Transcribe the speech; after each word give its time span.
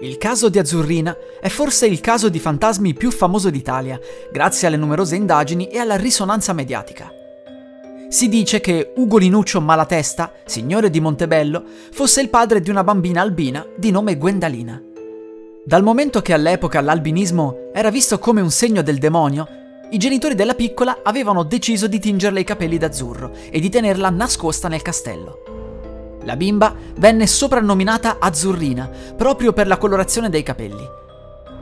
Il 0.00 0.16
caso 0.16 0.48
di 0.48 0.60
Azzurrina 0.60 1.16
è 1.40 1.48
forse 1.48 1.86
il 1.86 2.00
caso 2.00 2.28
di 2.28 2.38
fantasmi 2.38 2.94
più 2.94 3.10
famoso 3.10 3.50
d'Italia, 3.50 3.98
grazie 4.30 4.68
alle 4.68 4.76
numerose 4.76 5.16
indagini 5.16 5.66
e 5.66 5.78
alla 5.78 5.96
risonanza 5.96 6.52
mediatica. 6.52 7.12
Si 8.08 8.28
dice 8.28 8.60
che 8.60 8.92
Ugo 8.94 9.18
Linuccio 9.18 9.60
Malatesta, 9.60 10.32
signore 10.44 10.88
di 10.88 11.00
Montebello, 11.00 11.64
fosse 11.90 12.20
il 12.20 12.30
padre 12.30 12.60
di 12.60 12.70
una 12.70 12.84
bambina 12.84 13.22
albina 13.22 13.66
di 13.76 13.90
nome 13.90 14.16
Gwendalina. 14.16 14.80
Dal 15.64 15.82
momento 15.82 16.22
che 16.22 16.32
all'epoca 16.32 16.80
l'albinismo 16.80 17.70
era 17.74 17.90
visto 17.90 18.20
come 18.20 18.40
un 18.40 18.52
segno 18.52 18.82
del 18.82 18.98
demonio, 18.98 19.48
i 19.90 19.98
genitori 19.98 20.36
della 20.36 20.54
piccola 20.54 21.00
avevano 21.02 21.42
deciso 21.42 21.88
di 21.88 21.98
tingerle 21.98 22.40
i 22.40 22.44
capelli 22.44 22.78
d'azzurro 22.78 23.32
e 23.50 23.58
di 23.58 23.68
tenerla 23.68 24.10
nascosta 24.10 24.68
nel 24.68 24.82
castello. 24.82 25.47
La 26.24 26.36
bimba 26.36 26.74
venne 26.96 27.26
soprannominata 27.26 28.16
Azzurrina 28.18 28.90
proprio 29.16 29.52
per 29.52 29.66
la 29.66 29.78
colorazione 29.78 30.28
dei 30.28 30.42
capelli. 30.42 30.86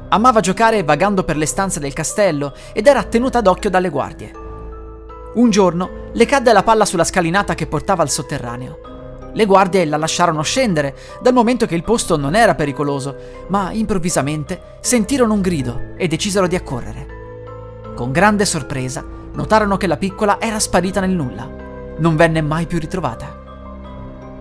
Amava 0.09 0.41
giocare 0.41 0.83
vagando 0.83 1.25
per 1.25 1.37
le 1.37 1.47
stanze 1.47 1.81
del 1.81 1.93
castello 1.93 2.53
ed 2.73 2.87
era 2.87 3.03
tenuta 3.03 3.41
d'occhio 3.41 3.71
dalle 3.71 3.89
guardie. 3.89 4.33
Un 5.35 5.51
giorno 5.51 6.11
le 6.13 6.25
cadde 6.25 6.53
la 6.53 6.63
palla 6.63 6.85
sulla 6.85 7.05
scalinata 7.05 7.55
che 7.55 7.67
portava 7.67 8.03
al 8.03 8.11
sotterraneo. 8.11 8.79
Le 9.35 9.45
guardie 9.45 9.85
la 9.85 9.99
lasciarono 9.99 10.41
scendere, 10.41 10.97
dal 11.21 11.35
momento 11.35 11.67
che 11.67 11.75
il 11.75 11.85
posto 11.85 12.17
non 12.17 12.35
era 12.35 12.55
pericoloso, 12.55 13.15
ma 13.49 13.71
improvvisamente 13.71 14.79
sentirono 14.81 15.35
un 15.35 15.43
grido 15.43 15.93
e 15.99 16.09
decisero 16.09 16.47
di 16.47 16.57
accorrere. 16.57 17.07
Con 17.95 18.13
grande 18.13 18.47
sorpresa 18.47 19.05
notarono 19.33 19.77
che 19.77 19.87
la 19.87 19.99
piccola 19.99 20.41
era 20.41 20.59
sparita 20.59 21.01
nel 21.01 21.11
nulla. 21.11 21.47
Non 21.99 22.17
venne 22.17 22.41
mai 22.41 22.65
più 22.65 22.79
ritrovata. 22.79 23.45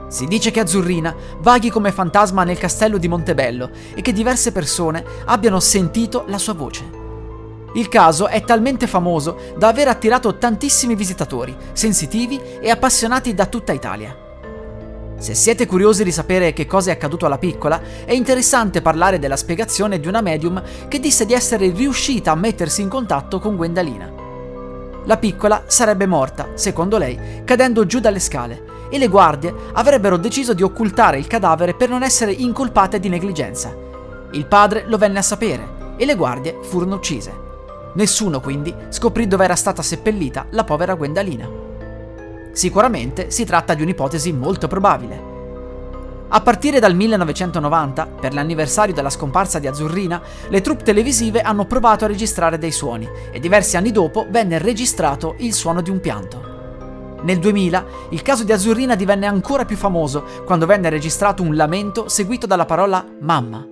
Si 0.08 0.25
dice 0.25 0.52
che 0.52 0.59
Azzurrina 0.59 1.16
vaghi 1.39 1.70
come 1.70 1.92
fantasma 1.92 2.44
nel 2.44 2.58
castello 2.58 2.98
di 2.98 3.08
Montebello 3.08 3.70
e 3.95 4.02
che 4.02 4.14
diverse 4.14 4.52
persone 4.52 5.03
abbiano 5.25 5.59
sentito 5.59 6.25
la 6.28 6.38
sua 6.38 6.53
voce. 6.53 7.03
Il 7.73 7.89
caso 7.89 8.28
è 8.28 8.44
talmente 8.44 8.88
famoso 8.88 9.38
da 9.58 9.67
aver 9.67 9.88
attirato 9.89 10.38
tantissimi 10.38 10.95
visitatori, 10.95 11.56
sensitivi 11.73 12.39
e 12.61 12.70
appassionati 12.70 13.33
da 13.33 13.48
tutta 13.48 13.73
Italia. 13.73 14.16
Se 15.17 15.33
siete 15.33 15.66
curiosi 15.66 16.03
di 16.03 16.11
sapere 16.11 16.53
che 16.53 16.67
cosa 16.67 16.92
è 16.92 16.94
accaduto 16.94 17.26
alla 17.26 17.38
piccola, 17.38 17.81
è 18.06 18.14
interessante 18.14 18.81
parlare 18.81 19.17
della 19.17 19.38
spiegazione 19.38 20.00
di 20.00 20.08
una 20.08 20.22
medium 20.22 20.61
che 20.88 21.00
disse 21.00 21.26
di 21.26 21.33
essere 21.33 21.72
riuscita 21.72 22.31
a 22.31 22.36
mettersi 22.36 22.81
in 22.81 22.89
contatto 22.89 23.39
con 23.39 23.56
Gwendalina. 23.56 24.23
La 25.06 25.17
piccola 25.17 25.64
sarebbe 25.67 26.06
morta, 26.06 26.50
secondo 26.53 26.98
lei, 26.98 27.44
cadendo 27.44 27.86
giù 27.86 28.00
dalle 28.00 28.20
scale 28.20 28.74
e 28.95 28.97
le 28.97 29.07
guardie 29.09 29.53
avrebbero 29.73 30.15
deciso 30.15 30.53
di 30.53 30.63
occultare 30.63 31.17
il 31.17 31.27
cadavere 31.27 31.73
per 31.73 31.89
non 31.89 32.01
essere 32.01 32.31
incolpate 32.31 32.97
di 32.97 33.09
negligenza. 33.09 33.75
Il 34.31 34.45
padre 34.45 34.85
lo 34.87 34.97
venne 34.97 35.19
a 35.19 35.21
sapere 35.21 35.93
e 35.97 36.05
le 36.05 36.15
guardie 36.15 36.59
furono 36.61 36.95
uccise. 36.95 37.43
Nessuno 37.95 38.39
quindi 38.39 38.73
scoprì 38.89 39.27
dove 39.27 39.43
era 39.43 39.55
stata 39.55 39.81
seppellita 39.81 40.47
la 40.52 40.63
povera 40.63 40.95
Gwendalina. 40.95 41.45
Sicuramente 42.53 43.31
si 43.31 43.43
tratta 43.43 43.73
di 43.73 43.81
un'ipotesi 43.81 44.31
molto 44.31 44.67
probabile. 44.67 45.33
A 46.30 46.39
partire 46.39 46.80
dal 46.80 46.95
1990, 46.95 48.08
per 48.20 48.33
l'anniversario 48.33 48.93
della 48.93 49.09
scomparsa 49.09 49.59
di 49.59 49.67
Azzurrina, 49.67 50.21
le 50.47 50.61
troupe 50.61 50.83
televisive 50.83 51.41
hanno 51.41 51.65
provato 51.65 52.05
a 52.05 52.08
registrare 52.08 52.58
dei 52.58 52.71
suoni 52.71 53.08
e 53.30 53.39
diversi 53.39 53.75
anni 53.75 53.91
dopo 53.91 54.25
venne 54.30 54.58
registrato 54.58 55.36
il 55.39 55.53
suono 55.53 55.81
di 55.81 55.89
un 55.89 55.99
pianto. 55.99 56.45
Nel 57.23 57.39
2000 57.39 57.86
il 58.11 58.21
caso 58.21 58.43
di 58.43 58.52
Azzurrina 58.52 58.95
divenne 58.95 59.26
ancora 59.26 59.65
più 59.65 59.76
famoso 59.76 60.43
quando 60.45 60.65
venne 60.65 60.89
registrato 60.89 61.42
un 61.42 61.55
lamento 61.55 62.08
seguito 62.08 62.45
dalla 62.45 62.65
parola 62.65 63.05
mamma. 63.20 63.67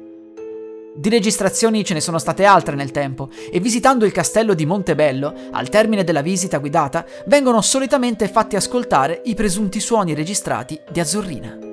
Di 0.96 1.09
registrazioni 1.09 1.84
ce 1.84 1.96
ne 1.96 2.02
sono 2.02 2.20
state 2.20 2.46
altre 2.46 2.76
nel 2.76 2.92
tempo 2.92 3.30
e 3.52 3.59
visitando 3.59 4.06
il 4.06 4.12
castello 4.12 4.54
di 4.54 4.66
Montebello, 4.66 5.34
al 5.52 5.70
termine 5.70 6.04
della 6.04 6.22
visita 6.22 6.59
guidata, 6.59 7.04
vengono 7.26 7.62
solitamente 7.62 8.28
fatti 8.28 8.56
ascoltare 8.56 9.22
i 9.26 9.34
presunti 9.34 9.80
suoni 9.80 10.14
registrati 10.14 10.80
di 10.92 11.00
Azzurrina. 11.00 11.73